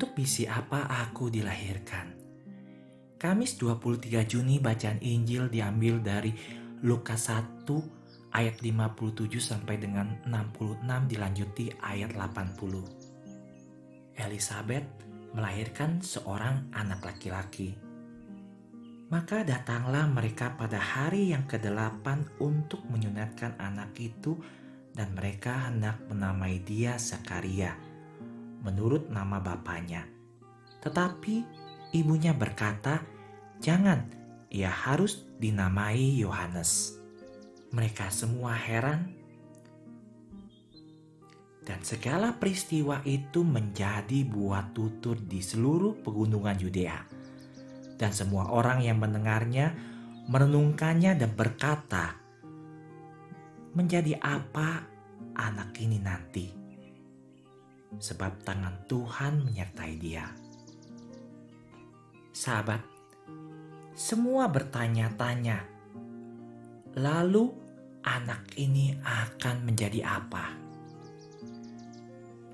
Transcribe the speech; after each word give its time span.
Untuk 0.00 0.16
misi 0.16 0.48
apa 0.48 0.88
aku 0.88 1.28
dilahirkan? 1.28 2.16
Kamis 3.20 3.60
23 3.60 4.24
Juni 4.24 4.56
bacaan 4.56 4.96
Injil 5.04 5.52
diambil 5.52 6.00
dari 6.00 6.32
Lukas 6.80 7.28
1 7.28 7.68
ayat 8.32 8.64
57 8.64 9.28
sampai 9.36 9.76
dengan 9.76 10.24
66 10.24 10.88
dilanjuti 11.04 11.76
ayat 11.84 12.16
80. 12.16 14.24
Elizabeth 14.24 14.88
melahirkan 15.36 16.00
seorang 16.00 16.72
anak 16.72 17.04
laki-laki. 17.04 17.76
Maka 19.12 19.44
datanglah 19.44 20.08
mereka 20.08 20.56
pada 20.56 20.80
hari 20.80 21.36
yang 21.36 21.44
ke-8 21.44 22.40
untuk 22.40 22.88
menyunatkan 22.88 23.52
anak 23.60 23.92
itu 24.00 24.32
dan 24.96 25.12
mereka 25.12 25.68
hendak 25.68 26.00
menamai 26.08 26.56
dia 26.64 26.96
Zakaria 26.96 27.89
menurut 28.60 29.08
nama 29.08 29.40
bapaknya. 29.40 30.04
Tetapi 30.80 31.44
ibunya 31.96 32.32
berkata, 32.32 33.04
"Jangan, 33.60 34.08
ia 34.48 34.72
harus 34.72 35.24
dinamai 35.36 36.20
Yohanes." 36.20 36.96
Mereka 37.70 38.10
semua 38.10 38.56
heran, 38.56 39.20
dan 41.70 41.86
segala 41.86 42.34
peristiwa 42.34 42.98
itu 43.06 43.46
menjadi 43.46 44.26
buah 44.26 44.74
tutur 44.74 45.14
di 45.14 45.38
seluruh 45.38 46.02
pegunungan 46.02 46.58
Yudea. 46.58 46.98
Dan 47.94 48.10
semua 48.10 48.50
orang 48.50 48.82
yang 48.82 48.98
mendengarnya 48.98 49.70
merenungkannya 50.26 51.14
dan 51.14 51.30
berkata, 51.36 52.18
"Menjadi 53.76 54.18
apa 54.18 54.82
anak 55.38 55.76
ini 55.78 56.02
nanti?" 56.02 56.59
Sebab 57.98 58.46
tangan 58.46 58.86
Tuhan 58.86 59.42
menyertai 59.48 59.94
dia. 59.98 60.30
Sahabat, 62.30 62.84
semua 63.96 64.46
bertanya-tanya, 64.46 65.66
lalu 66.94 67.50
anak 68.06 68.54
ini 68.56 68.96
akan 69.02 69.66
menjadi 69.66 70.06
apa? 70.06 70.56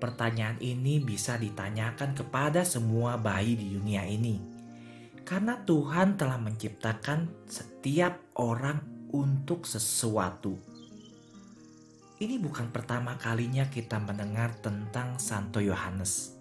Pertanyaan 0.00 0.56
ini 0.64 1.00
bisa 1.00 1.36
ditanyakan 1.36 2.16
kepada 2.16 2.64
semua 2.64 3.20
bayi 3.20 3.54
di 3.56 3.76
dunia 3.76 4.04
ini, 4.08 4.40
karena 5.24 5.60
Tuhan 5.62 6.16
telah 6.16 6.40
menciptakan 6.40 7.46
setiap 7.46 8.18
orang 8.40 8.80
untuk 9.12 9.68
sesuatu 9.68 10.69
ini 12.20 12.36
bukan 12.36 12.68
pertama 12.68 13.16
kalinya 13.16 13.64
kita 13.72 13.96
mendengar 13.96 14.52
tentang 14.60 15.16
Santo 15.16 15.64
Yohanes. 15.64 16.36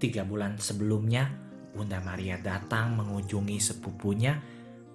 Tiga 0.00 0.24
bulan 0.24 0.56
sebelumnya, 0.56 1.28
Bunda 1.76 2.00
Maria 2.00 2.40
datang 2.40 2.96
mengunjungi 2.96 3.60
sepupunya 3.60 4.40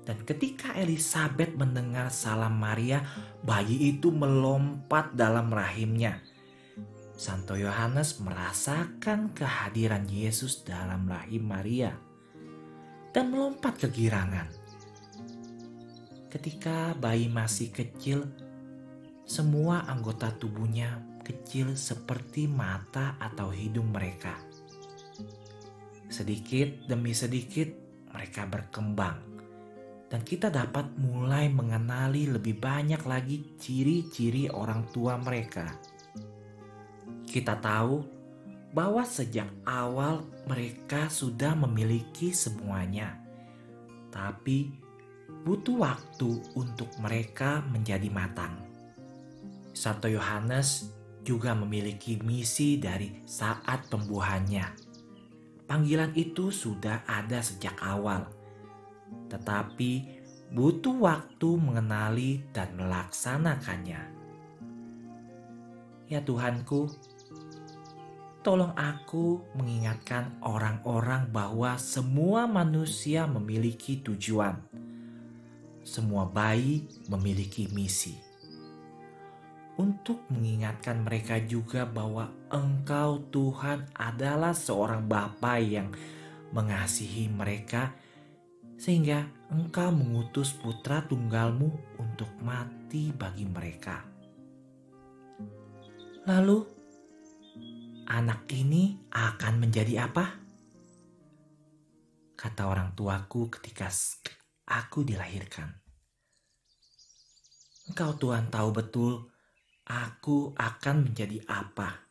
dan 0.10 0.26
ketika 0.26 0.74
Elizabeth 0.74 1.54
mendengar 1.54 2.10
salam 2.10 2.58
Maria, 2.58 3.06
bayi 3.46 3.94
itu 3.94 4.10
melompat 4.10 5.14
dalam 5.14 5.54
rahimnya. 5.54 6.26
Santo 7.14 7.54
Yohanes 7.54 8.18
merasakan 8.18 9.38
kehadiran 9.38 10.10
Yesus 10.10 10.66
dalam 10.66 11.06
rahim 11.06 11.46
Maria 11.46 11.94
dan 13.14 13.30
melompat 13.30 13.78
kegirangan. 13.78 14.50
Ketika 16.34 16.98
bayi 16.98 17.30
masih 17.30 17.70
kecil, 17.70 18.26
semua 19.30 19.86
anggota 19.86 20.34
tubuhnya 20.34 21.22
kecil 21.22 21.78
seperti 21.78 22.50
mata 22.50 23.14
atau 23.22 23.54
hidung 23.54 23.94
mereka. 23.94 24.34
Sedikit 26.10 26.90
demi 26.90 27.14
sedikit 27.14 27.70
mereka 28.10 28.50
berkembang 28.50 29.22
dan 30.10 30.26
kita 30.26 30.50
dapat 30.50 30.98
mulai 30.98 31.46
mengenali 31.46 32.26
lebih 32.26 32.58
banyak 32.58 33.06
lagi 33.06 33.54
ciri-ciri 33.62 34.50
orang 34.50 34.90
tua 34.90 35.22
mereka. 35.22 35.78
Kita 37.30 37.54
tahu 37.62 38.02
bahwa 38.74 39.06
sejak 39.06 39.46
awal 39.70 40.26
mereka 40.50 41.06
sudah 41.14 41.54
memiliki 41.54 42.34
semuanya, 42.34 43.14
tapi 44.10 44.74
butuh 45.46 45.78
waktu 45.78 46.30
untuk 46.58 46.90
mereka 46.98 47.62
menjadi 47.70 48.10
matang. 48.10 48.69
Santo 49.74 50.10
Yohanes 50.10 51.00
juga 51.22 51.54
memiliki 51.54 52.18
misi 52.24 52.80
dari 52.82 53.22
saat 53.28 53.86
pembuahannya. 53.92 54.66
Panggilan 55.70 56.16
itu 56.18 56.50
sudah 56.50 57.06
ada 57.06 57.46
sejak 57.46 57.78
awal, 57.78 58.26
tetapi 59.30 60.10
butuh 60.50 60.98
waktu 60.98 61.50
mengenali 61.62 62.42
dan 62.50 62.74
melaksanakannya. 62.74 64.02
Ya 66.10 66.26
Tuhanku, 66.26 66.90
tolong 68.42 68.74
aku 68.74 69.46
mengingatkan 69.54 70.34
orang-orang 70.42 71.30
bahwa 71.30 71.78
semua 71.78 72.50
manusia 72.50 73.30
memiliki 73.30 74.02
tujuan. 74.02 74.58
Semua 75.86 76.26
bayi 76.26 76.90
memiliki 77.06 77.70
misi 77.70 78.29
untuk 79.80 80.28
mengingatkan 80.28 81.08
mereka 81.08 81.40
juga 81.40 81.88
bahwa 81.88 82.28
Engkau 82.52 83.24
Tuhan 83.32 83.88
adalah 83.96 84.52
seorang 84.52 85.08
Bapa 85.08 85.56
yang 85.64 85.96
mengasihi 86.52 87.32
mereka 87.32 87.96
sehingga 88.76 89.24
Engkau 89.48 89.96
mengutus 89.96 90.52
putra 90.52 91.08
tunggalmu 91.08 91.96
untuk 91.96 92.28
mati 92.44 93.16
bagi 93.16 93.48
mereka. 93.48 94.04
Lalu 96.28 96.60
anak 98.12 98.52
ini 98.52 99.00
akan 99.16 99.64
menjadi 99.64 100.12
apa? 100.12 100.44
Kata 102.36 102.68
orang 102.68 102.92
tuaku 103.00 103.48
ketika 103.48 103.88
aku 104.68 105.08
dilahirkan. 105.08 105.72
Engkau 107.90 108.14
Tuhan 108.22 108.54
tahu 108.54 108.70
betul 108.70 109.39
aku 109.90 110.54
akan 110.54 111.10
menjadi 111.10 111.42
apa. 111.50 112.06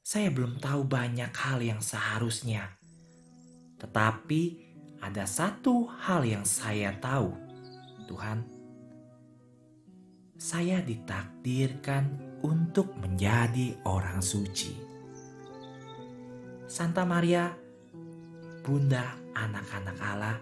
Saya 0.00 0.32
belum 0.32 0.56
tahu 0.56 0.88
banyak 0.88 1.28
hal 1.36 1.60
yang 1.60 1.84
seharusnya, 1.84 2.80
tetapi 3.76 4.56
ada 5.04 5.28
satu 5.28 5.84
hal 5.84 6.24
yang 6.24 6.48
saya 6.48 6.96
tahu, 6.96 7.36
Tuhan. 8.08 8.40
Saya 10.40 10.80
ditakdirkan 10.80 12.40
untuk 12.40 12.96
menjadi 12.96 13.76
orang 13.84 14.24
suci. 14.24 14.72
Santa 16.64 17.04
Maria, 17.04 17.52
Bunda 18.64 19.12
anak-anak 19.36 19.98
Allah, 20.00 20.36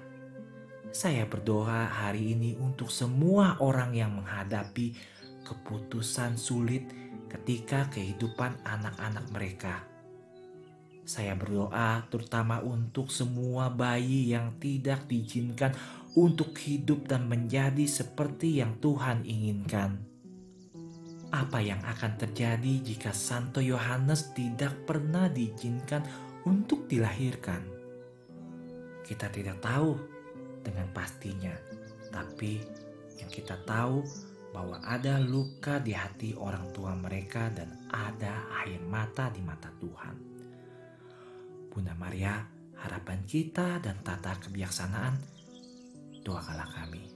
saya 0.94 1.26
berdoa 1.26 1.90
hari 1.90 2.38
ini 2.38 2.54
untuk 2.54 2.88
semua 2.88 3.58
orang 3.58 3.92
yang 3.98 4.14
menghadapi 4.14 4.94
keputusan 5.46 6.34
sulit 6.34 6.90
ketika 7.30 7.86
kehidupan 7.94 8.58
anak-anak 8.66 9.26
mereka. 9.30 9.86
Saya 11.06 11.38
berdoa 11.38 12.02
terutama 12.10 12.58
untuk 12.66 13.14
semua 13.14 13.70
bayi 13.70 14.34
yang 14.34 14.58
tidak 14.58 15.06
diizinkan 15.06 15.70
untuk 16.18 16.50
hidup 16.58 17.06
dan 17.06 17.30
menjadi 17.30 17.86
seperti 17.86 18.58
yang 18.58 18.82
Tuhan 18.82 19.22
inginkan. 19.22 20.02
Apa 21.30 21.62
yang 21.62 21.78
akan 21.86 22.18
terjadi 22.18 22.82
jika 22.82 23.14
Santo 23.14 23.62
Yohanes 23.62 24.34
tidak 24.34 24.82
pernah 24.82 25.30
diizinkan 25.30 26.02
untuk 26.42 26.90
dilahirkan? 26.90 27.62
Kita 29.06 29.30
tidak 29.30 29.62
tahu 29.62 29.94
dengan 30.66 30.90
pastinya, 30.90 31.54
tapi 32.10 32.58
yang 33.22 33.30
kita 33.30 33.62
tahu 33.62 34.02
bahwa 34.56 34.80
ada 34.80 35.20
luka 35.20 35.76
di 35.84 35.92
hati 35.92 36.32
orang 36.32 36.72
tua 36.72 36.96
mereka 36.96 37.52
dan 37.52 37.76
ada 37.92 38.48
air 38.64 38.80
mata 38.80 39.28
di 39.28 39.44
mata 39.44 39.68
Tuhan. 39.76 40.16
Bunda 41.68 41.92
Maria, 41.92 42.40
harapan 42.80 43.20
kita 43.28 43.84
dan 43.84 44.00
tata 44.00 44.32
kebijaksanaan, 44.40 45.20
doakanlah 46.24 46.72
kami. 46.72 47.15